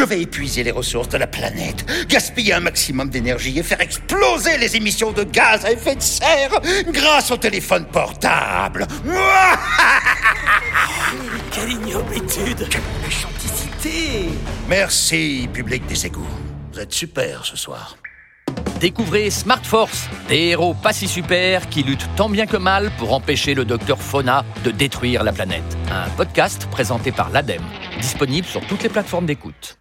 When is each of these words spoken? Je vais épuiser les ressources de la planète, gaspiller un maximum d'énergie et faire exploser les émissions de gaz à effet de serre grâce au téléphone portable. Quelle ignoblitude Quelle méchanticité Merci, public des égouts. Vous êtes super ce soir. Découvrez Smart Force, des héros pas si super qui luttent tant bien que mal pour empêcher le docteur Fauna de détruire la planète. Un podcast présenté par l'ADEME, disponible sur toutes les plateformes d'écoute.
Je 0.00 0.04
vais 0.06 0.22
épuiser 0.22 0.62
les 0.62 0.70
ressources 0.70 1.10
de 1.10 1.18
la 1.18 1.26
planète, 1.26 1.84
gaspiller 2.08 2.54
un 2.54 2.60
maximum 2.60 3.10
d'énergie 3.10 3.58
et 3.58 3.62
faire 3.62 3.82
exploser 3.82 4.56
les 4.56 4.74
émissions 4.74 5.12
de 5.12 5.24
gaz 5.24 5.62
à 5.66 5.72
effet 5.72 5.94
de 5.94 6.00
serre 6.00 6.58
grâce 6.86 7.30
au 7.30 7.36
téléphone 7.36 7.84
portable. 7.84 8.86
Quelle 11.52 11.72
ignoblitude 11.72 12.66
Quelle 12.70 12.80
méchanticité 13.04 14.30
Merci, 14.70 15.50
public 15.52 15.84
des 15.84 16.06
égouts. 16.06 16.26
Vous 16.72 16.80
êtes 16.80 16.94
super 16.94 17.44
ce 17.44 17.58
soir. 17.58 17.98
Découvrez 18.80 19.28
Smart 19.28 19.62
Force, 19.62 20.08
des 20.30 20.46
héros 20.48 20.72
pas 20.72 20.94
si 20.94 21.08
super 21.08 21.68
qui 21.68 21.82
luttent 21.82 22.08
tant 22.16 22.30
bien 22.30 22.46
que 22.46 22.56
mal 22.56 22.90
pour 22.96 23.12
empêcher 23.12 23.52
le 23.52 23.66
docteur 23.66 24.00
Fauna 24.00 24.46
de 24.64 24.70
détruire 24.70 25.24
la 25.24 25.32
planète. 25.32 25.76
Un 25.92 26.08
podcast 26.16 26.66
présenté 26.70 27.12
par 27.12 27.28
l'ADEME, 27.28 27.60
disponible 28.00 28.46
sur 28.46 28.66
toutes 28.66 28.82
les 28.82 28.88
plateformes 28.88 29.26
d'écoute. 29.26 29.76